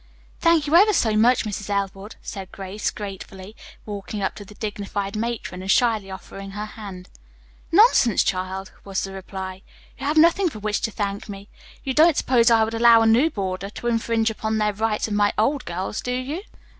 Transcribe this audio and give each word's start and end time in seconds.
"Thank 0.39 0.65
you 0.65 0.75
ever 0.75 0.93
so 0.93 1.15
much, 1.15 1.45
Mrs. 1.45 1.69
Elwood," 1.69 2.15
said 2.23 2.51
Grace 2.51 2.89
gratefully, 2.89 3.55
walking 3.85 4.23
up 4.23 4.33
to 4.33 4.43
the 4.43 4.55
dignified 4.55 5.15
matron 5.15 5.61
and 5.61 5.69
shyly 5.69 6.09
offering 6.09 6.53
her 6.57 6.65
hand. 6.65 7.07
"Nonsense, 7.71 8.23
child!" 8.23 8.71
was 8.83 9.03
the 9.03 9.13
reply. 9.13 9.61
"You 9.99 10.07
have 10.07 10.17
nothing 10.17 10.49
for 10.49 10.57
which 10.57 10.81
to 10.81 10.91
thank 10.91 11.29
me. 11.29 11.49
You 11.83 11.93
don't 11.93 12.17
suppose 12.17 12.49
I 12.49 12.63
would 12.63 12.73
allow 12.73 13.03
a 13.03 13.05
new 13.05 13.29
boarder 13.29 13.69
to 13.69 13.85
infringe 13.87 14.31
upon 14.31 14.57
the 14.57 14.73
rights 14.73 15.07
of 15.07 15.13
my 15.13 15.33
old 15.37 15.65
girls, 15.65 16.01
do 16.01 16.13
you?" 16.13 16.41